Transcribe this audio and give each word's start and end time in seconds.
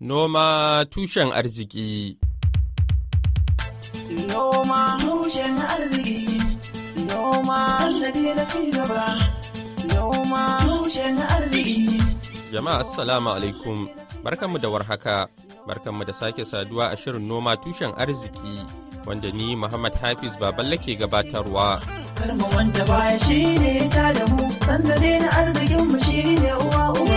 Noma 0.00 0.84
tushen 0.90 1.32
arziki. 1.32 2.18
Noma 4.28 4.98
tushen 5.00 5.56
arziki. 5.56 6.36
Noma 7.08 7.56
sannadi 7.80 8.34
na 8.36 8.44
ci 8.44 8.70
gaba 8.76 9.06
Noma 9.88 10.60
tushen 10.68 11.16
arziki. 11.16 11.96
Jama'a 12.52 12.80
assalamu 12.84 13.30
alaikum. 13.40 13.88
Barkanmu 14.22 14.60
da 14.60 14.68
warhaka. 14.68 15.28
Barkanmu 15.66 16.04
da 16.06 16.12
sake 16.12 16.44
saduwa 16.44 16.92
a 16.92 16.96
shirin 16.96 17.24
noma 17.26 17.56
tushen 17.56 17.92
arziki 17.96 18.68
wanda 19.06 19.32
ni 19.32 19.56
Muhammad 19.56 19.94
Hafiz 19.96 20.36
Baballe 20.36 20.76
ke 20.76 20.92
gabatarwa. 21.00 21.80
Karma 22.20 22.44
wanda 22.54 22.84
baya 22.84 23.16
shi 23.24 23.56
ne 23.56 23.88
ta 23.88 24.12
da 24.12 24.24
mu 24.28 24.44
sannadi 24.60 25.12
na 25.24 25.28
arzikin 25.40 25.82
mu 25.88 25.98
shi 26.04 26.20
ne 26.36 26.52
uwa 26.52 26.84
uwa. 27.00 27.15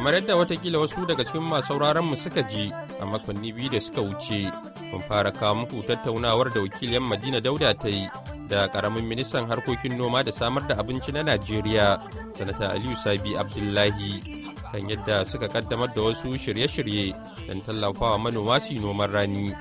Kamar 0.00 0.14
yadda 0.16 0.32
wataƙila 0.36 0.78
wasu 0.80 1.04
daga 1.06 1.24
cikin 1.28 1.42
masu 1.44 1.66
sauraron 1.76 2.08
mu 2.08 2.16
suka 2.16 2.40
ji 2.48 2.72
a 2.72 3.04
makonni 3.04 3.52
biyu 3.52 3.68
da 3.68 3.76
suka 3.80 4.00
wuce 4.00 4.48
mun 4.92 5.00
fara 5.04 5.28
kawo 5.30 5.54
muku 5.54 5.84
tattaunawar 5.84 6.48
da 6.48 6.60
wakiliyar 6.64 7.02
Madina 7.04 7.36
Dauda 7.40 7.76
ta 7.76 7.88
yi 7.88 8.08
da 8.48 8.64
ƙaramin 8.72 9.04
ministan 9.04 9.44
harkokin 9.44 9.98
noma 9.98 10.24
da 10.24 10.32
samar 10.32 10.64
da 10.66 10.76
abinci 10.80 11.12
na 11.12 11.20
Najeriya 11.22 12.00
sanata 12.32 12.72
Aliyu 12.72 12.96
Sabi 12.96 13.36
Abdullahi 13.36 14.48
kan 14.72 14.88
yadda 14.88 15.26
suka 15.28 15.48
kaddamar 15.52 15.92
da 15.94 16.00
wasu 16.00 16.32
shirye-shirye 16.32 17.12
don 17.46 17.60
tallafawa 17.60 18.16
manoma 18.18 18.56
su 18.58 18.72
yi 18.72 18.80
noman 18.80 19.12
rani. 19.12 19.52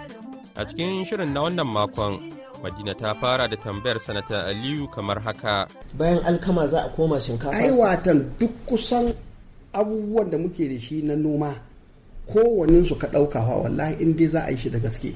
A 0.55 0.63
cikin 0.63 1.03
shirin 1.03 1.33
na 1.35 1.41
wannan 1.51 1.67
makon 1.67 2.15
Madina 2.63 2.95
ta 2.95 3.11
fara 3.13 3.43
da 3.49 3.57
tambayar 3.59 3.99
sanata 3.99 4.47
Aliyu 4.47 4.87
kamar 4.87 5.19
haka. 5.19 5.67
bayan 5.99 6.23
alkama 6.23 6.63
za 6.67 6.87
a 6.87 6.89
koma 6.95 7.19
shinkafa 7.19 7.51
ai 7.51 7.71
watan 7.75 8.23
duk 8.39 8.51
kusan 8.65 9.11
abubuwan 9.73 10.29
da 10.29 10.37
muke 10.37 10.67
da 10.69 10.79
shi 10.79 11.01
na 11.01 11.15
noma 11.15 11.53
kowannen 12.27 12.85
su 12.85 12.95
ka 12.97 13.07
ɗaukawa 13.07 13.61
wallahi 13.63 14.03
in 14.03 14.15
dai 14.15 14.27
za 14.27 14.41
a 14.45 14.51
yi 14.51 14.57
shi 14.57 14.69
da 14.69 14.79
gaske 14.79 15.13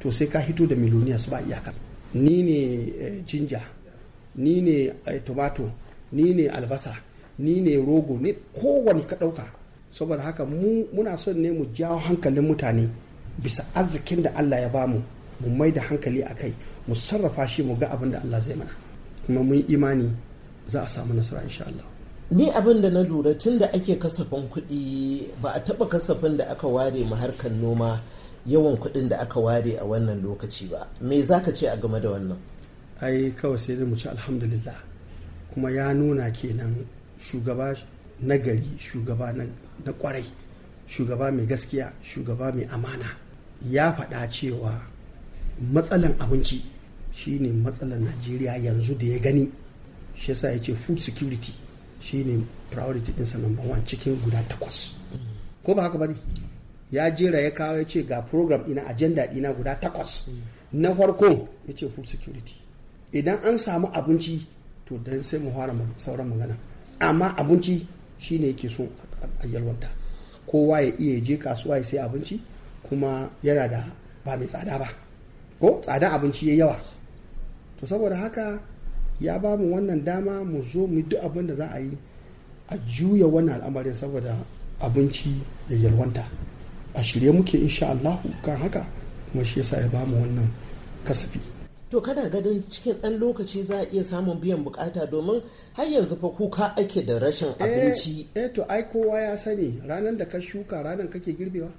to 0.00 0.10
sai 0.12 0.26
ka 0.28 0.38
hito 0.40 0.66
da 0.66 0.74
miloniyas 0.76 1.28
ba 1.30 1.40
iyaka. 1.40 1.72
Ni 2.14 2.42
ne 2.42 2.58
eh, 3.00 3.22
jinja 3.26 3.60
ni 4.36 4.60
ne 4.62 4.92
eh, 5.06 5.20
tomato 5.24 5.70
ni 6.12 6.34
ne 6.34 6.48
albasa 6.48 6.94
ni 7.38 7.60
ne 7.60 7.76
rogo 7.76 8.18
ne 8.20 8.32
kowane 8.52 9.04
ka 9.06 9.16
ɗauka. 9.16 9.44
Saboda 9.92 10.22
haka 10.22 10.44
mu 10.44 10.84
muna 10.92 11.16
son 11.16 11.34
ne 11.40 11.50
mu 11.50 11.64
jawo 11.74 11.98
hankalin 11.98 12.42
mutane 12.44 12.88
bisa 13.42 13.64
arzikin 13.74 14.22
da 14.22 14.30
Allah 14.36 14.60
ya 14.60 14.68
ba 14.68 14.86
mu 14.86 15.00
mu 15.40 15.48
mai 15.56 15.72
da 15.72 15.80
hankali 15.82 16.22
a 16.22 16.34
kai 16.34 16.52
mu 16.88 16.94
sarrafa 16.94 17.46
shi 17.48 17.62
mu 17.62 17.74
ga 17.76 17.88
abin 17.90 18.10
da 18.10 18.20
Allah 18.24 18.40
zai 18.40 18.54
mana. 18.56 18.72
Kuma 19.26 19.42
mun 19.42 19.64
imani 19.68 20.08
za 20.68 20.82
a 20.82 20.88
samu 20.88 21.12
nasara 21.14 21.42
insha 21.42 21.64
Allah. 21.66 21.95
Ni 22.30 22.50
abin 22.50 22.82
da 22.82 22.90
na 22.90 23.02
lura 23.02 23.34
tun 23.38 23.58
da 23.58 23.66
ake 23.72 23.98
kasafin 23.98 24.48
kuɗi 24.50 25.30
ba 25.42 25.50
a 25.54 25.60
taɓa 25.64 25.88
kasafin 25.88 26.36
da 26.36 26.44
aka 26.50 26.66
ware 26.66 27.04
ma 27.08 27.16
harkar 27.16 27.52
noma 27.52 28.00
yawan 28.46 28.76
kuɗin 28.76 29.08
da 29.08 29.18
aka 29.20 29.38
ware 29.40 29.76
a 29.78 29.84
wannan 29.84 30.22
lokaci 30.22 30.68
ba. 30.70 30.88
Me 31.00 31.22
za 31.22 31.40
ka 31.40 31.52
ce 31.52 31.66
a 31.68 31.76
game 31.76 32.00
da 32.00 32.10
wannan? 32.10 32.36
Ai 33.00 33.30
kawai 33.30 33.56
sai 33.58 33.76
mu 33.76 33.94
ci 33.94 34.08
alhamdulillah. 34.08 34.74
Kuma 35.54 35.70
ya 35.70 35.92
nuna 35.94 36.30
kenan 36.32 36.84
shugaba 37.20 37.76
na 38.20 38.36
gari 38.38 38.74
shugaba 38.78 39.32
na 39.32 39.46
ƙwarai 39.92 40.24
shugaba 40.88 41.30
mai 41.30 41.46
gaskiya 41.46 41.92
shugaba 42.02 42.52
mai 42.54 42.66
amana. 42.72 43.06
Ya 43.70 43.92
faɗa 43.92 44.28
cewa 44.30 44.74
matsalan 45.72 46.14
abinci 46.18 46.60
shine 47.12 47.52
matsalan 47.62 48.02
najeriya 48.02 48.58
yanzu 48.58 48.98
da 48.98 49.06
ya 49.06 49.18
gani. 49.20 49.48
Shi 50.16 50.32
yasa 50.32 50.50
ya 50.50 50.58
ce 50.60 50.74
food 50.74 50.98
security. 50.98 51.54
Shine 52.00 52.44
priority 52.70 53.12
ɗinsa 53.12 53.38
number 53.40 53.62
one 53.64 53.82
cikin 53.84 54.16
guda 54.24 54.42
takwas. 54.48 54.94
Ko 55.64 55.74
ba 55.74 55.82
haka 55.82 55.98
ba 55.98 56.06
ne 56.06 56.14
ya 56.90 57.10
jera 57.10 57.40
ya 57.40 57.50
kawo 57.50 57.78
ya 57.78 57.84
ce 57.84 58.02
ga 58.04 58.22
program 58.22 58.62
ɗina 58.64 58.86
agenda 58.86 59.26
ɗina 59.26 59.52
guda 59.54 59.74
takwas. 59.80 60.26
Na 60.72 60.94
farko 60.94 61.48
ya 61.66 61.74
ce 61.74 61.88
food 61.88 62.06
security. 62.06 62.54
Idan 63.12 63.38
an 63.44 63.58
samu 63.58 63.86
abinci 63.92 64.46
to 64.84 64.98
dan 64.98 65.22
sai 65.22 65.38
mu 65.38 65.50
fara 65.50 65.72
sauran 65.96 66.28
magana. 66.28 66.56
Amma 67.00 67.34
abinci 67.36 67.86
shine 68.18 68.46
yake 68.52 68.68
so 68.70 68.86
a 69.42 69.46
yalwanta. 69.46 69.88
Kowa 70.46 70.80
ya 70.80 70.92
iya 70.98 71.20
je 71.20 71.36
kasuwa 71.36 71.78
ya 71.78 71.84
sai 71.84 71.98
abinci 71.98 72.40
kuma 72.88 73.30
yana 73.42 73.68
da 73.68 73.84
ba 74.24 74.36
mai 74.36 74.46
tsada 74.46 74.78
ba. 74.78 74.88
Ko? 75.60 75.80
Tsadan 75.82 76.12
abinci 76.12 76.48
ya 76.48 76.66
yawa. 76.66 76.76
To 77.80 77.86
saboda 77.86 78.16
haka 78.16 78.60
ya 79.20 79.38
ba 79.38 79.56
mu 79.56 79.74
wannan 79.74 80.04
dama 80.04 80.44
mu 80.44 80.62
zo 80.62 80.86
mu 80.86 81.02
duk 81.02 81.20
abin 81.22 81.46
da 81.46 81.54
za 81.56 81.66
a 81.72 81.78
yi 81.80 81.96
a 82.68 82.76
juya 82.86 83.26
wannan 83.26 83.60
al'amarin 83.60 83.94
saboda 83.94 84.36
abinci 84.80 85.30
da 85.68 85.76
yalwanta. 85.76 86.24
A 86.94 87.02
shirye 87.02 87.32
muke 87.32 87.58
insha 87.58 87.88
Allah 87.90 88.20
kan 88.42 88.56
haka 88.56 88.86
kuma 89.32 89.44
shi 89.44 89.60
yasa 89.60 89.80
ya 89.80 89.88
ba 89.88 90.04
mu 90.06 90.16
wannan 90.20 90.48
kasafi. 91.04 91.40
To 91.90 92.00
kana 92.00 92.28
ganin 92.28 92.62
cikin 92.68 92.94
ɗan 93.00 93.18
lokaci 93.20 93.62
za 93.64 93.78
a 93.78 93.86
iya 93.92 94.02
samun 94.04 94.40
biyan 94.40 94.64
buƙata 94.64 95.06
domin 95.10 95.40
har 95.72 95.86
yanzu 95.86 96.16
fa 96.16 96.28
kuka 96.28 96.74
ake 96.76 97.06
da 97.06 97.18
rashin 97.18 97.54
abinci. 97.58 98.26
eh, 98.34 98.42
eh 98.44 98.48
to 98.52 98.64
ai 98.68 98.82
kowa 98.82 99.20
ya 99.20 99.36
sani 99.38 99.78
ranar 99.86 100.16
da 100.16 100.24
ka 100.26 100.40
shuka 100.40 100.82
ranar 100.82 101.08
kake 101.08 101.32
girbewa. 101.38 101.70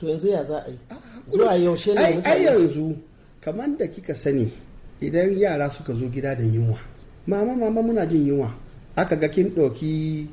To 0.00 0.06
yanzu 0.06 0.28
ya 0.30 0.44
za 0.44 0.58
a 0.64 0.70
yi? 0.70 0.78
Zuwa 1.26 1.54
yaushe 1.58 1.94
ne 1.94 2.22
ai 2.24 2.44
yanzu 2.44 2.96
kamar 3.40 3.76
da 3.76 3.86
kika 3.86 4.14
sani 4.14 4.52
idan 5.00 5.38
yara 5.38 5.70
suka 5.70 5.92
zo 5.94 6.08
gida 6.08 6.34
da 6.34 6.42
yunwa 6.44 6.78
mama 7.28 7.54
mama 7.54 7.82
muna 7.82 8.06
jin 8.06 8.26
yunwa. 8.26 8.50
Aka 8.96 9.16
ga 9.16 9.28
kin 9.28 9.50
ɗauki 9.54 10.26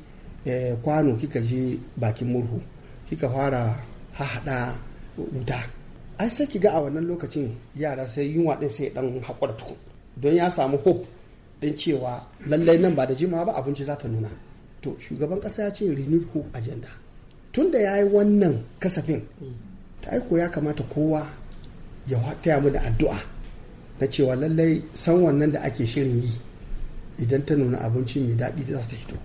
eh, 0.44 0.74
kwano 0.82 1.14
kika 1.16 1.40
je 1.40 1.78
bakin 1.96 2.28
murhu 2.28 2.60
kika 3.08 3.28
fara 3.28 3.76
hahaɗa 4.16 4.74
wuta. 5.18 5.60
Ai 6.18 6.30
sai 6.30 6.46
ki 6.46 6.58
ga 6.58 6.70
a 6.72 6.80
wannan 6.80 7.04
lokacin 7.06 7.52
yara 7.76 8.06
sai 8.08 8.32
yunwa 8.34 8.56
ɗin 8.60 8.68
sai 8.68 8.90
ɗan 8.90 9.20
haƙura 9.22 9.52
tukun. 9.56 9.76
Don 10.16 10.34
ya 10.34 10.50
samu 10.50 10.78
hope 10.78 11.06
ɗin 11.60 11.76
cewa 11.76 12.24
lallai 12.48 12.78
nan 12.78 12.94
ba 12.94 13.06
da 13.06 13.14
jimawa 13.14 13.44
ba 13.44 13.52
abinci 13.60 13.84
za 13.84 13.94
ta 13.96 14.08
nuna. 14.08 14.30
To 14.82 14.96
shugaban 14.98 15.38
ƙasa 15.40 15.62
ya 15.68 15.70
ce 15.72 15.84
renewed 15.92 16.24
hope 16.32 16.48
agenda. 16.56 16.88
Tun 17.52 17.70
da 17.70 17.78
ya 17.78 17.96
yi 18.02 18.08
wannan 18.08 18.64
kasafin 18.80 19.20
ta 20.02 20.10
aiko 20.12 20.38
ya 20.38 20.48
kamata 20.48 20.82
kowa 20.88 21.26
ya 22.08 22.18
taya 22.42 22.60
mu 22.60 22.70
da 22.70 22.80
addu'a. 22.80 23.35
Na 24.00 24.06
cewa 24.06 24.36
lallai 24.36 24.82
san 24.94 25.16
wannan 25.22 25.52
da 25.52 25.60
ake 25.62 25.86
shirin 25.86 26.22
yi 26.22 26.32
idan 27.18 27.44
ta 27.46 27.54
nuna 27.54 27.78
abinci 27.80 28.20
mai 28.20 28.34
daɗi 28.36 28.62
za 28.64 28.78
ta 28.88 28.96
hito 28.96 29.16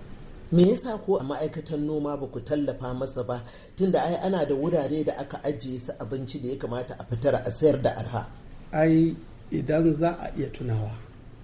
me 0.52 0.62
yasa 0.68 0.98
ko 1.00 1.16
a 1.16 1.24
ma'aikatan 1.24 1.80
noma 1.86 2.12
ba 2.16 2.26
ku 2.28 2.40
tallafa 2.40 2.92
masa 2.94 3.24
ba? 3.24 3.40
Tunda 3.76 4.02
ai 4.04 4.16
ana 4.20 4.44
da 4.44 4.54
wurare 4.54 5.02
da 5.04 5.12
aka 5.16 5.40
ajiye 5.48 5.78
su 5.80 5.92
abinci 5.98 6.40
da 6.42 6.48
ya 6.48 6.56
kamata 6.56 6.94
a 7.00 7.04
fitar 7.08 7.34
a 7.40 7.50
sayar 7.50 7.80
da 7.82 7.90
arha. 7.96 8.26
Ai 8.72 9.16
idan 9.50 9.94
za 9.96 10.10
a 10.20 10.28
iya 10.36 10.48
tunawa 10.52 10.92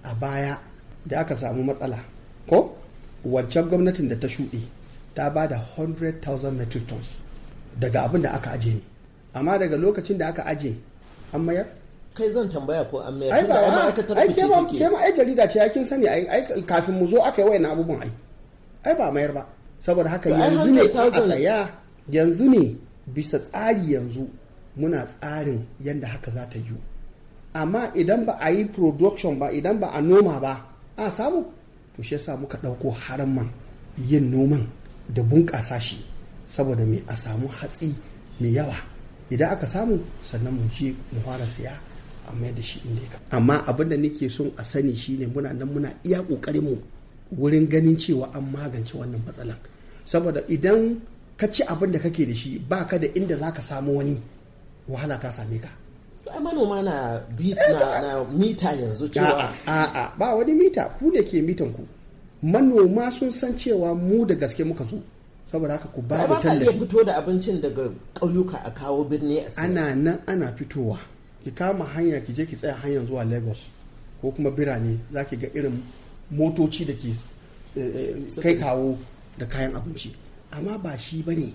a 0.03 0.13
baya 0.13 0.59
da 1.05 1.19
aka 1.21 1.35
samu 1.35 1.63
matsala 1.63 1.97
ko? 2.47 2.77
Wancan 3.25 3.65
gwamnatin 3.69 4.07
da 4.09 4.15
ta 4.15 4.27
shuɗe 4.27 4.61
ta 5.15 5.29
ba 5.29 5.47
da 5.47 5.57
100,000 5.57 6.51
metric 6.53 6.85
tons 6.87 7.07
daga 7.79 8.03
abin 8.05 8.21
da 8.21 8.31
aka 8.37 8.51
aje 8.51 8.73
ne. 8.77 8.81
Amma 9.33 9.57
daga 9.57 9.75
lokacin 9.77 10.17
da 10.17 10.27
aka 10.29 10.43
aje 10.45 10.77
an 11.33 11.41
mayar? 11.41 11.65
Kai 12.15 12.29
zan 12.31 12.49
tambaya 12.49 12.83
ko 12.89 12.99
an 12.99 13.13
mayar? 13.19 13.33
Ai 13.33 13.41
tunda 13.41 13.53
ba 13.55 13.59
ai 13.61 13.69
a- 13.69 13.75
ma'aikatar 13.77 14.15
ai 14.17 14.27
ku 14.27 14.33
ce 14.33 14.41
ke 14.41 14.47
ma- 14.47 14.65
take. 14.69 14.77
ke 14.79 14.87
ma 14.91 14.97
ai 14.99 15.11
jarida 15.17 15.45
ce 15.51 15.59
kin 15.73 15.85
sani 15.85 16.07
ai 16.07 16.41
kafin 16.65 16.95
mu 16.99 17.05
zo 17.07 17.21
aka 17.23 17.41
yi 17.41 17.47
wayan 17.49 17.65
abubuwan 17.65 18.01
ai. 18.03 18.11
Ai 18.85 18.95
ba 18.95 19.11
mayar 19.11 19.31
ba. 19.33 19.43
Saboda 19.85 20.09
haka 20.09 20.29
yanzu 20.29 20.71
ne 20.75 20.81
a 20.81 20.87
100,000 20.87 21.27
tsaya 21.29 21.69
yanzu 22.11 22.45
ne 22.49 22.75
bisa 23.07 23.39
tsari 23.39 23.93
yanzu 23.95 24.27
muna 24.75 25.05
tsarin 25.05 25.63
yadda 25.79 26.07
haka 26.07 26.31
za 26.31 26.43
ta 26.51 26.57
yi 26.59 26.75
amma 27.53 27.91
idan 27.95 28.25
ba 28.25 28.33
a 28.39 28.49
yi 28.51 28.65
production 28.65 29.39
ba 29.39 29.47
idan 29.51 29.79
ba 29.79 29.87
a 29.93 30.01
noma 30.01 30.39
ba 30.39 30.53
a 30.97 31.09
samu. 31.11 31.45
To 31.95 32.03
shi 32.03 32.15
yasa 32.15 32.35
muka 32.37 32.57
ɗauko 32.57 32.91
haraman 32.91 33.47
yin 33.97 34.29
noman 34.31 34.67
da 35.09 35.21
bunƙasa 35.23 35.79
shi 35.79 35.97
saboda 36.47 36.85
me? 36.85 37.01
A 37.07 37.15
samu 37.15 37.47
hatsi 37.47 37.93
mai 38.39 38.51
yawa. 38.51 38.75
Idan 39.31 39.51
aka 39.51 39.65
samu 39.67 39.99
sannan 40.21 40.53
mu 40.53 40.67
je 40.75 40.93
mu 41.13 41.19
fara 41.25 41.45
siya 41.45 41.71
a 42.29 42.33
mai 42.35 42.51
da 42.53 42.61
shi 42.61 42.79
inda 42.85 43.01
ya 43.01 43.19
amma 43.37 43.65
abin 43.65 43.89
da 43.89 43.97
nake 43.97 44.29
son 44.29 44.51
a 44.57 44.63
sani 44.63 44.95
shine 44.95 45.27
muna 45.27 45.53
nan 45.53 45.67
muna 45.67 45.89
iya 46.05 46.21
ƙoƙarin 46.21 46.61
mu 46.63 46.77
wurin 47.37 47.67
ganin 47.69 47.95
cewa 47.97 48.29
an 48.33 48.43
magance 48.51 48.93
wannan 48.93 49.21
matsalan. 49.25 49.57
Saboda 50.05 50.41
idan 50.49 50.97
ka 51.37 51.47
ci 51.47 51.63
abin 51.63 51.91
da 51.91 51.99
kake 51.99 52.25
da 52.25 52.33
shi 52.33 52.57
ba 52.59 52.85
ka 52.85 52.97
da 52.97 53.07
inda 53.13 53.35
za 53.37 53.51
ka 53.53 53.61
samu 53.61 53.97
wani 53.97 54.17
wahala 54.89 55.17
ta 55.21 55.29
same 55.29 55.59
ka. 55.61 55.69
Ai 56.33 56.39
manoma 56.41 56.81
na 56.83 57.19
bi 57.37 57.53
na, 57.53 58.01
na 58.01 58.23
mita 58.25 58.73
yanzu 58.73 59.09
cewa 59.09 59.49
A'a, 59.65 59.85
a'a, 59.85 60.03
ba 60.17 60.35
wani 60.35 60.53
mita. 60.53 60.89
Ku 60.99 61.09
ne 61.13 61.21
ke 61.23 61.41
mitan 61.41 61.73
ku. 61.73 61.85
Manoma 62.43 63.11
sun 63.11 63.31
san 63.31 63.53
cewa 63.53 63.93
mu 63.97 64.25
da 64.25 64.35
gaske 64.35 64.63
muka 64.65 64.83
zo. 64.85 65.01
Saboda 65.49 65.73
haka 65.77 65.87
ku 65.93 66.01
ba 66.01 66.17
ba 66.25 66.27
mu 66.27 66.33
ba 66.35 66.41
tallafi. 66.41 66.77
fito 66.79 67.03
da 67.05 67.17
abincin 67.21 67.61
daga 67.61 67.89
ƙauyuka 68.17 68.57
a 68.65 68.71
kawo 68.73 69.03
birni 69.05 69.37
a 69.41 69.49
ana 69.61 69.95
nan 69.95 70.21
ana 70.27 70.53
fitowa. 70.57 70.97
Ki 71.43 71.51
kama 71.51 71.85
hanya 71.85 72.19
ki 72.21 72.33
je 72.33 72.45
ki 72.45 72.55
tsaya 72.55 72.73
hanyar 72.75 73.05
zuwa 73.05 73.23
lagos 73.25 73.69
ko 74.21 74.31
kuma 74.31 74.51
birane 74.51 74.97
za 75.13 75.23
ki 75.25 75.37
ga 75.37 75.47
irin 75.53 75.81
motoci 76.31 76.85
da 76.85 76.93
ke 76.93 77.13
kai 78.41 78.55
kawo 78.57 78.97
da 79.37 79.45
kayan 79.45 79.75
abinci. 79.75 80.11
Amma 80.51 80.77
ba 80.77 80.97
shi 80.97 81.21
ba 81.23 81.33
ne. 81.33 81.53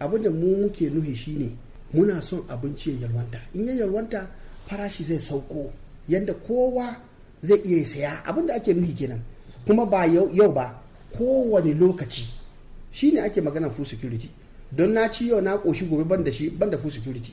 Abin 0.00 0.22
da 0.22 0.30
mu 0.30 0.56
muke 0.62 0.90
nuhi 0.90 1.14
shi 1.16 1.36
ne 1.38 1.50
muna 1.92 2.20
son 2.22 2.44
abinci 2.48 2.90
ya 2.90 3.06
yalwanta. 3.08 3.38
In 3.54 3.64
ya 3.64 3.72
yalwanta 3.74 4.28
farashi 4.66 5.04
zai 5.04 5.18
sauko 5.20 5.72
yadda 6.08 6.34
kowa 6.34 6.96
zai 7.42 7.58
iya 7.64 7.86
saya. 7.86 8.22
Abin 8.24 8.46
da 8.46 8.54
ake 8.54 8.74
nuhi 8.74 8.92
kenan. 8.94 9.20
Kuma 9.66 9.86
ba 9.86 10.06
yau 10.06 10.52
ba 10.52 10.80
kowane 11.16 11.74
lokaci. 11.74 12.24
Shi 12.92 13.12
ne 13.12 13.20
ake 13.20 13.40
magana 13.40 13.70
food 13.70 13.86
security. 13.86 14.30
Don 14.70 14.92
na 14.92 15.08
ci 15.08 15.28
yau 15.28 15.40
na 15.40 15.56
ƙoshi 15.58 15.88
gobe 15.88 16.04
ban 16.04 16.22
da 16.24 16.30
shi 16.30 16.50
ban 16.50 16.70
da 16.70 16.78
security. 16.78 17.32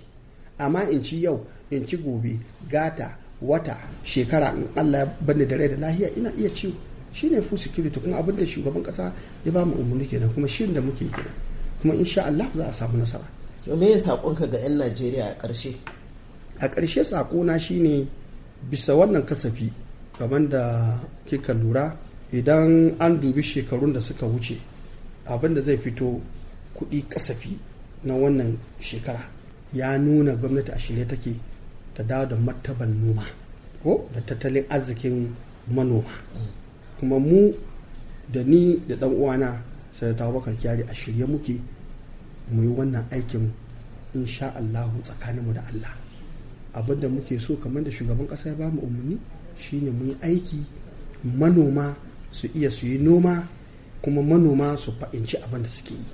Amma 0.65 0.89
in 0.89 1.01
ci 1.03 1.17
yau 1.21 1.45
in 1.69 1.85
ci 1.87 1.97
gobe 1.97 2.37
gata 2.69 3.17
wata 3.41 3.77
shekara 4.03 4.53
in 4.55 4.67
Allah 4.77 5.05
bani 5.19 5.45
da 5.45 5.55
rai 5.57 5.67
da 5.67 5.75
lahiya 5.77 6.09
ina 6.17 6.31
iya 6.37 6.49
ci 6.53 6.75
shi 7.11 7.29
ne 7.29 7.41
food 7.41 7.59
security 7.59 7.99
kuma 7.99 8.17
abin 8.17 8.35
da 8.35 8.45
shugaban 8.45 8.83
kasa 8.83 9.11
ya 9.45 9.51
ba 9.51 9.65
mu 9.65 9.75
umarni 9.75 10.07
kenan 10.07 10.29
kuma 10.33 10.47
shirin 10.47 10.73
da 10.73 10.81
muke 10.81 11.05
kenan. 11.09 11.33
Kuma 11.81 11.93
insha 11.95 12.25
Allah 12.25 12.47
za 12.55 12.65
a 12.67 12.71
samu 12.73 12.97
nasara. 12.97 13.25
Me 13.75 13.91
ya 13.91 13.97
saƙonka 13.97 14.47
ga 14.49 14.57
'yan 14.57 14.77
Najeriya 14.77 15.25
a 15.25 15.35
ƙarshe? 15.41 15.75
A 16.61 16.69
ƙarshe 16.69 17.03
saƙona 17.03 17.59
shine 17.59 18.07
bisa 18.69 18.93
wannan 18.95 19.25
kasafi 19.25 19.71
kamar 20.17 20.47
da 20.49 20.99
kika 21.25 21.53
lura 21.53 21.97
idan 22.31 22.95
an 22.99 23.19
dubi 23.19 23.41
shekarun 23.41 23.93
da 23.93 23.99
suka 23.99 24.25
wuce 24.25 24.57
abin 25.25 25.53
da 25.55 25.61
zai 25.61 25.77
fito 25.77 26.21
kuɗi 26.77 27.03
kasafi 27.09 27.57
na 28.03 28.13
wannan 28.13 28.57
shekara. 28.79 29.40
Ya 29.73 29.97
nuna 29.97 30.35
gwamnati 30.35 30.71
a 30.71 30.79
shirye 30.79 31.05
take 31.07 31.35
ta 31.93 32.03
dawo 32.03 32.25
da 32.25 32.35
martaban 32.35 32.91
noma 33.01 33.23
ko 33.83 34.07
da 34.13 34.21
tattalin 34.21 34.65
arzikin 34.69 35.31
manoma. 35.71 36.11
Kuma 36.99 37.19
mu 37.19 37.51
da 38.31 38.43
ni 38.43 38.77
da 38.87 38.95
ɗan 38.95 39.11
uwana 39.13 39.61
sanata 39.91 40.31
bakar 40.31 40.55
kyari 40.57 40.83
a 40.89 40.93
shirye 40.93 41.25
muke 41.25 41.59
mu 42.51 42.61
yi 42.63 42.67
wannan 42.69 43.05
aikin 43.11 43.51
insha 44.13 44.53
Allahu 44.55 45.01
tsakaninmu 45.03 45.53
da 45.53 45.61
Allah. 45.67 45.95
Abinda 46.73 47.09
muke 47.09 47.39
so 47.39 47.55
kamar 47.55 47.83
da 47.83 47.91
shugaban 47.91 48.27
ƙasa 48.27 48.49
ya 48.49 48.55
ba 48.55 48.69
mu 48.69 48.81
umarni 48.81 49.19
shine 49.55 49.91
mu 49.91 50.05
yi 50.05 50.15
aiki 50.21 50.63
manoma 51.23 51.95
su 52.31 52.47
iya 52.55 52.69
su 52.69 52.85
yi 52.87 52.97
noma 52.97 53.47
kuma 54.01 54.21
manoma 54.21 54.77
su 54.77 54.91
fahimci 54.99 55.37
abin 55.43 55.63
da 55.63 55.69
suke 55.69 55.93
yi. 55.93 56.05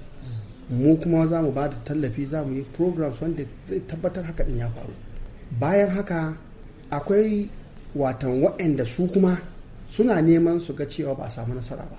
Mu 0.70 0.98
kuma 0.98 1.28
za 1.28 1.42
mu 1.42 1.52
ba 1.52 1.68
da 1.70 1.76
tallafi 1.86 2.26
za 2.26 2.44
mu 2.44 2.54
yi 2.54 2.64
programs 2.76 3.22
wanda 3.22 3.44
zai 3.66 3.80
tabbatar 3.88 4.24
haka 4.26 4.44
din 4.44 4.58
ya 4.58 4.70
faru. 4.70 4.94
Bayan 5.60 5.90
haka 5.90 6.36
akwai 6.92 7.50
watan 7.96 8.42
waɗanda 8.44 8.86
su 8.86 9.08
kuma 9.08 9.40
suna 9.90 10.22
neman 10.22 10.60
su 10.60 10.74
ga 10.76 10.86
cewa 10.86 11.16
ba 11.16 11.26
a 11.26 11.30
samu 11.30 11.54
nasara 11.56 11.88
ba. 11.88 11.98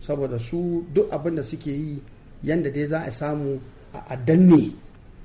Saboda 0.00 0.38
su 0.38 0.84
duk 0.94 1.12
abin 1.12 1.34
da 1.36 1.42
suke 1.42 1.68
yi 1.70 2.00
yanda 2.42 2.70
dai 2.70 2.86
za 2.86 3.00
a 3.04 3.10
samu 3.12 3.60
a 3.92 4.16
danne 4.16 4.72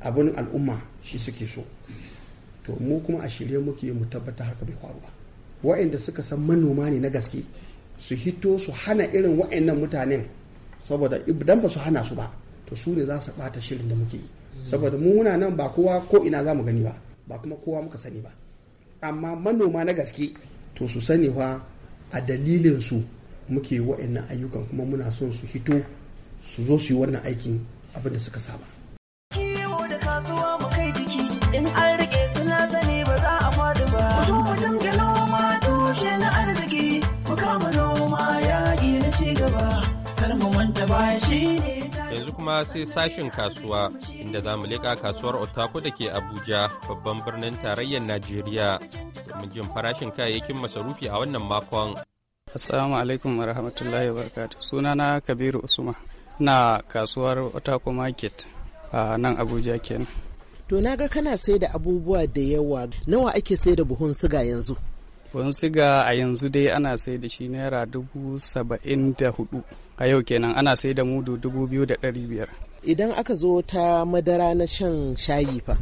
abin 0.02 0.34
al'umma 0.36 0.76
shi 1.02 1.18
suke 1.18 1.46
so. 1.48 1.64
To 2.66 2.76
mu 2.81 3.00
kuma 3.00 3.24
a 3.24 3.30
shirye 3.30 3.60
muke 3.60 3.92
mu 3.94 4.06
tabbatar 4.12 4.48
haka 4.52 4.66
bai 4.66 4.76
faru 4.81 5.00
ba. 5.02 5.10
Waɗanda 5.64 5.98
suka 5.98 6.22
san 6.22 6.40
manoma 6.44 6.90
ne 6.92 7.00
na 7.00 7.10
gaske 7.10 7.40
su 7.98 8.14
hito 8.16 8.60
su 8.60 8.72
hana 8.72 9.06
irin 9.08 9.38
waɗannan 9.40 9.78
mutanen 9.80 10.24
saboda 10.88 11.18
idan 11.28 11.62
ba 11.62 11.70
su 11.70 11.80
hana 11.80 12.04
su 12.04 12.16
ba 12.16 12.30
to 12.66 12.76
su 12.76 12.94
ne 12.96 13.06
za 13.06 13.20
su 13.22 13.32
ɓata 13.38 13.60
shirin 13.62 13.90
da 13.90 13.96
muke 13.96 14.18
yi. 14.18 14.30
Saboda 14.66 14.98
mu 14.98 15.14
muna 15.16 15.38
nan 15.38 15.56
ba 15.56 15.70
kowa 15.70 16.02
ko 16.10 16.24
ina 16.26 16.44
za 16.44 16.54
mu 16.54 16.64
gani 16.64 16.84
ba 16.84 16.94
ba 17.28 17.38
kuma 17.38 17.56
kowa 17.56 17.82
muka 17.82 17.98
sani 17.98 18.22
ba. 18.22 18.32
Amma 19.02 19.36
manoma 19.36 19.84
na 19.84 19.94
gaske 19.94 20.34
to 20.76 20.88
su 20.88 21.02
sani 21.02 21.30
fa 21.34 21.62
a 22.12 22.22
dalilin 22.22 22.80
su 22.82 23.02
muke 23.50 23.80
waɗannan 23.80 24.26
ayyukan 24.30 24.66
kuma 24.70 24.84
muna 24.86 25.12
son 25.12 25.32
su 25.32 25.46
hito 25.46 25.74
su 26.42 26.64
zo 26.64 26.78
su 26.78 26.94
yi 26.94 27.00
wannan 27.00 27.22
aikin 27.26 27.60
abin 27.96 28.14
da 28.14 28.20
suka 28.20 28.40
saba. 28.40 28.66
Kiwo 29.34 29.88
da 29.90 29.98
kasuwa 29.98 30.58
mu 30.62 30.68
kai 30.70 30.92
jiki 30.94 31.20
in 31.58 31.66
an 31.66 32.05
kuma 42.45 42.65
sai 42.65 42.86
sashin 42.86 43.30
kasuwa 43.31 43.92
inda 44.21 44.39
za 44.42 44.57
mu 44.57 44.65
leƙa 44.68 44.95
kasuwar 45.01 45.36
otako 45.42 45.81
da 45.81 45.89
ke 45.92 46.12
abuja 46.13 46.69
babban 46.88 47.21
birnin 47.25 47.57
tarayyar 47.57 48.01
najeriya 48.06 48.77
domin 49.27 49.50
jin 49.50 49.63
farashin 49.74 50.12
kayayyakin 50.13 50.57
masarufi 50.62 51.09
a 51.09 51.18
wannan 51.18 51.42
makon 51.42 51.97
Assalamu 52.56 52.95
alaikum 53.01 53.33
wa 53.39 53.45
rahmatullahi 53.50 54.09
wa 54.13 54.21
barakatuh. 54.21 54.62
Sunana 54.62 55.21
Kabiru 55.25 55.59
Usman 55.65 55.95
na 56.39 56.81
kasuwar 56.88 57.38
Otako 57.50 57.89
Market 57.94 58.45
a 58.94 59.18
nan 59.18 59.38
Abuja 59.42 59.81
kenan. 59.81 60.06
to 60.69 60.77
na 60.81 60.94
ga 60.95 61.07
kana 61.09 61.33
sai 61.38 61.57
da 61.57 61.74
abubuwa 61.74 62.27
da 62.30 62.42
yawa 62.42 62.86
nawa 63.09 63.33
ake 63.33 63.57
sai 63.57 63.74
da 63.75 63.81
buhun 63.83 64.13
siga 64.13 64.44
yanzu 64.45 64.77
Buhun 65.33 65.50
siga 65.51 66.06
a 66.06 66.13
yanzu 66.13 66.50
dai 66.53 66.69
ana 66.69 66.94
sai 66.97 67.18
da 67.18 67.25
shi 67.27 67.50
naira 67.50 67.86
dubu 67.89 68.38
saba'in 68.39 69.15
da 69.18 69.31
huɗu. 69.33 69.63
A 69.97 70.07
yau 70.07 70.21
kenan 70.24 70.53
ana 70.56 70.75
sai 70.75 70.94
da 70.94 71.03
mudu 71.03 71.38
dubu 71.38 71.68
biyu 71.68 71.86
da 71.86 71.95
ɗari 71.95 72.24
biyar. 72.30 72.50
idan 72.86 73.12
aka 73.18 73.33
zo 73.36 73.62
ta 73.62 74.06
madara 74.06 74.53
na 74.56 74.65
shan 74.65 75.15
shayi 75.15 75.62
fa 75.65 75.77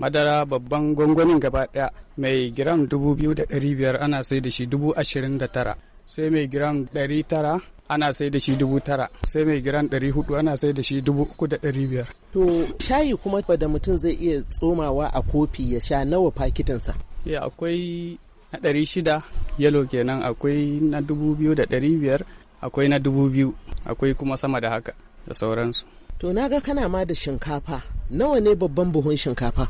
Madara 0.00 0.44
babban 0.48 0.94
gwangwanin 0.96 1.38
gaba 1.40 1.66
ɗaya 1.68 1.90
mai 2.16 2.50
giram 2.56 2.86
dubu 2.88 3.14
biyu 3.14 3.34
da 3.34 3.44
ɗari 3.44 3.74
biyar 3.76 3.96
ana 4.00 4.24
sai 4.24 4.40
da 4.40 4.50
shi 4.50 4.66
dubu 4.66 4.92
ashirin 4.96 5.36
da 5.38 5.46
tara. 5.46 5.76
Sai 6.06 6.30
mai 6.30 6.48
giram 6.48 6.88
ɗari 6.94 7.20
tara 7.28 7.60
ana 7.88 8.08
sai 8.12 8.30
da 8.30 8.38
shi 8.40 8.56
dubu 8.56 8.80
tara. 8.80 9.08
Sai 9.24 9.44
mai 9.44 9.60
giram 9.60 9.86
ɗari 9.88 10.08
huɗu 10.10 10.38
ana 10.40 10.56
sai 10.56 10.72
da 10.72 10.82
shi 10.82 11.02
dubu 11.02 11.22
uku 11.28 11.46
da 11.46 11.56
ɗari 11.60 11.84
biyar. 11.86 12.08
to 12.32 12.66
shayi 12.78 13.14
kuma 13.16 13.42
da 13.42 13.68
mutum 13.68 13.96
zai 13.98 14.12
iya 14.14 14.42
tsomawa 14.42 15.10
a 15.12 15.20
kofi 15.22 15.74
ya 15.74 15.80
sha 15.80 16.04
nawa 16.04 16.30
fakitinsa 16.30 16.94
Ya 17.24 17.42
akwai 17.42 18.18
na 18.52 18.58
ɗari 18.58 18.86
shida 18.86 19.22
yalo 19.58 19.84
kenan 19.86 20.22
akwai 20.22 20.80
na 20.80 21.00
dubu 21.00 21.34
biyu 21.34 21.54
da 21.54 21.64
ɗari 21.64 21.98
biyar 22.00 22.22
akwai 22.60 22.88
na 22.88 22.98
dubu 22.98 23.28
biyu 23.28 23.54
akwai 23.84 24.14
kuma 24.14 24.36
sama 24.36 24.60
da 24.60 24.70
haka 24.70 24.92
da 25.26 25.34
sauransu. 25.34 25.84
to 26.20 26.32
na 26.36 26.48
ga 26.52 26.60
kana 26.60 26.84
ma 26.88 27.00
da 27.04 27.14
shinkafa. 27.14 27.80
Nawa 28.10 28.40
ne 28.40 28.52
babban 28.54 28.92
buhun 28.92 29.16
shinkafa? 29.16 29.68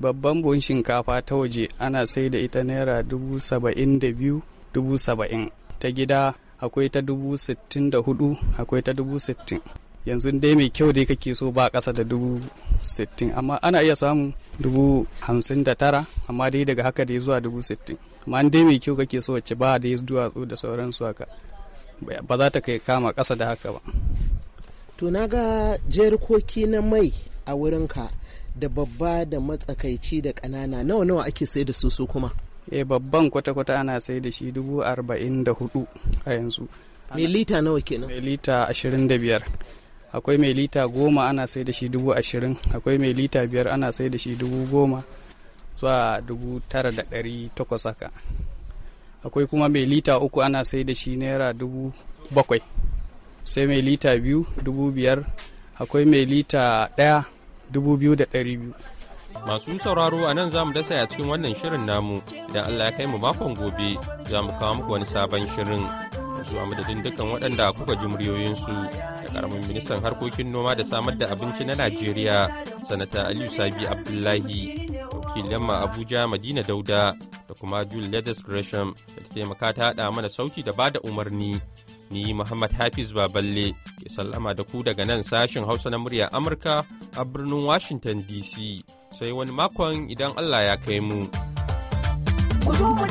Babban 0.00 0.42
buhun 0.42 0.60
shinkafa 0.60 1.22
ta 1.24 1.34
waje 1.40 1.68
ana 1.80 2.04
sai 2.06 2.28
da 2.28 2.38
ita 2.38 2.60
naira 2.64 3.00
dubu 3.02 3.40
saba'in 3.40 3.96
da 3.98 4.12
biyu 4.12 4.42
dubu 4.74 4.98
saba'in. 5.00 5.48
Ta 5.80 5.88
gida 5.90 6.34
akwai 6.60 6.88
ta 6.92 7.00
dubu 7.00 7.38
sittin 7.40 7.88
da 7.90 7.98
huɗu 8.04 8.36
akwai 8.60 8.82
ta 8.84 8.92
dubu 8.92 9.16
sittin. 9.26 9.60
Yanzu 10.06 10.28
dai 10.42 10.54
mai 10.58 10.68
kyau 10.70 10.92
dai 10.92 11.06
kake 11.08 11.32
so 11.34 11.48
ba 11.56 11.70
ƙasa 11.72 11.92
da 11.96 12.04
dubu 12.04 12.40
sittin 12.80 13.32
amma 13.38 13.56
ana 13.62 13.80
iya 13.82 13.96
samun 13.96 14.32
dubu 14.60 15.06
hamsin 15.24 15.64
da 15.64 15.72
tara 15.74 16.04
amma 16.28 16.50
dai 16.52 16.64
daga 16.68 16.82
haka 16.92 17.04
dai 17.08 17.18
zuwa 17.24 17.40
dubu 17.40 17.62
sittin. 17.64 17.96
Amma 18.26 18.44
dai 18.52 18.64
mai 18.68 18.78
kyau 18.82 18.96
kake 19.00 19.18
so 19.24 19.32
wacce 19.32 19.54
ba 19.56 19.78
dai 19.80 19.96
duwatsu 19.96 20.44
da 20.50 20.56
sauransu 20.60 21.04
haka. 21.08 21.24
Ba 22.00 22.36
za 22.36 22.50
ta 22.50 22.60
kai 22.60 22.78
kama 22.78 23.12
ƙasa 23.12 23.36
da 23.36 23.46
haka 23.46 23.72
ba. 23.72 23.80
To 24.96 25.10
na 25.10 25.26
ga 25.26 25.76
jerikoki 25.88 26.66
na 26.68 26.80
mai 26.82 27.12
a 27.46 27.54
wurinka 27.56 28.08
da 28.56 28.68
babba 28.68 29.24
da 29.24 29.40
matsakaici 29.40 30.20
da 30.22 30.32
ƙanana 30.32 30.84
nawa 30.84 31.04
nawa 31.04 31.22
ake 31.26 31.46
sai 31.46 31.64
da 31.64 31.72
su 31.72 31.90
su 31.90 32.06
kuma? 32.06 32.30
Eh 32.70 32.84
babban 32.84 33.30
kwata-kwata 33.30 33.80
ana 33.80 34.00
sai 34.00 34.20
da 34.20 34.30
shi 34.30 34.52
dubu 34.52 34.82
arba'in 34.84 35.44
da 35.44 35.52
huɗu 35.52 35.86
a 36.26 36.32
yanzu. 36.32 36.68
Mai 37.14 37.26
lita 37.26 37.60
nawa 37.62 37.80
kenan? 37.80 38.08
Mai 38.08 38.20
lita 38.20 38.66
ashirin 38.68 39.08
da 39.08 39.18
biyar. 39.18 39.42
Akwai 40.12 40.38
mai 40.38 40.52
lita 40.54 40.86
goma 40.88 41.28
ana 41.28 41.46
sai 41.46 41.64
da 41.64 41.72
shi 41.72 41.88
dubu 41.88 42.12
ashirin. 42.14 42.56
Akwai 42.74 42.98
mai 42.98 43.12
lita 43.12 43.46
biyar 43.46 43.68
ana 43.68 43.92
sai 43.92 44.08
da 44.08 44.18
shi 44.18 44.36
dubu 44.36 44.66
goma 44.70 45.02
zuwa 45.80 46.20
dubu 46.20 46.60
tara 46.68 46.92
da 46.92 47.02
ɗari 47.02 47.50
takwas 47.54 47.84
haka. 47.84 48.10
Akwai 49.24 49.46
kuma 49.46 49.68
mai 49.68 49.84
lita 49.86 50.18
uku 50.18 50.42
ana 50.42 50.64
sai 50.64 50.84
da 50.84 50.94
shi 50.94 51.16
naira 51.16 51.52
dubu 51.52 51.92
bakwai. 52.34 52.62
Sai 53.44 53.66
mai 53.66 53.82
lita 53.82 54.16
biyu 54.16 54.46
dubu 54.64 54.90
biyar. 54.92 55.24
Akwai 55.80 56.04
mai 56.04 56.24
lita 56.24 56.88
ɗaya 56.96 57.24
dubu 57.72 57.96
biyu 57.96 58.16
da 58.16 58.24
ɗari 58.24 58.56
biyu. 58.60 58.74
Masu 59.46 59.78
sauraro 59.80 60.26
a 60.28 60.34
nan 60.34 60.50
za 60.50 60.64
mu 60.66 60.72
dasa 60.72 60.94
a 61.02 61.06
cikin 61.08 61.28
wannan 61.30 61.54
shirin 61.56 61.86
namu. 61.86 62.20
Idan 62.50 62.64
Allah 62.68 62.90
ya 62.90 62.96
kai 62.96 63.06
mu 63.06 63.18
makon 63.18 63.54
gobe 63.54 63.96
za 64.30 64.38
mu 64.44 64.52
kawo 64.58 64.72
muku 64.82 64.90
wani 64.92 65.06
sabon 65.06 65.44
shirin. 65.54 65.84
Zuwa 66.44 66.66
madadin 66.66 67.00
dukkan 67.04 67.26
waɗanda 67.32 67.72
kuka 67.76 67.94
ji 68.00 68.06
muryoyinsu 68.08 68.72
da 69.22 69.28
ƙaramin 69.32 69.62
ministan 69.68 70.00
harkokin 70.02 70.48
noma 70.52 70.74
da 70.74 70.84
samar 70.84 71.14
da 71.18 71.26
abinci 71.32 71.64
na 71.64 71.74
Najeriya, 71.76 72.48
Sanata 72.88 73.28
Aliyu 73.28 73.48
Sabi 73.48 73.84
Abdullahi, 73.86 74.88
wakilin 75.12 75.60
ma 75.60 75.84
Abuja 75.84 76.24
Madina 76.28 76.62
Dauda. 76.64 77.12
Da 77.50 77.54
kuma 77.58 77.84
Jul 77.84 78.06
Leathers 78.12 78.42
Gresham 78.46 78.94
da 79.16 79.22
ta 79.26 79.28
taimaka 79.34 79.68
ta 79.76 79.82
haɗa 79.90 80.14
mana 80.14 80.28
sauti 80.30 80.62
da 80.62 80.72
ba 80.78 80.86
da 80.94 81.00
umarni. 81.02 81.58
Ni 82.10 82.32
Muhammad 82.34 82.70
Hafiz 82.78 83.12
Baballe 83.12 83.66
ke 83.98 84.06
sallama 84.10 84.54
da 84.54 84.62
ku 84.70 84.82
daga 84.86 85.04
nan 85.06 85.22
sashin 85.22 85.66
Hausa 85.66 85.90
na 85.90 85.98
murya 85.98 86.30
Amurka 86.30 86.86
a 87.16 87.22
birnin 87.24 87.64
Washington 87.66 88.22
DC. 88.28 88.82
Sai 89.16 89.30
wani 89.34 89.50
makon 89.52 90.06
idan 90.10 90.32
Allah 90.38 90.62
ya 90.70 90.76
kai 90.78 90.98
mu. 91.02 91.26
ku 92.64 92.70
zo 92.78 92.86
mu 92.94 93.04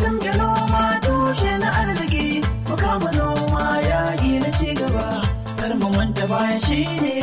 tushe 1.03 1.51
na 1.62 1.69
arziki 1.84 2.27
kama 2.81 3.10
noma 3.17 3.65
ya 3.89 4.01
mu 5.79 5.88
wanda 5.98 6.24
baya 6.31 6.60
shine 6.65 7.12
ta 7.12 7.18